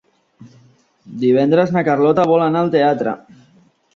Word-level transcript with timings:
Divendres 1.23 1.75
na 1.77 1.85
Carlota 1.89 2.27
vol 2.33 2.45
anar 2.47 2.63
al 2.65 2.71
teatre. 2.79 3.17